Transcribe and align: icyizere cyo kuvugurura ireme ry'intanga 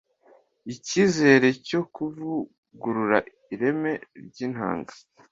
icyizere 0.73 1.47
cyo 1.67 1.81
kuvugurura 1.93 3.17
ireme 3.53 3.91
ry'intanga 4.25 4.93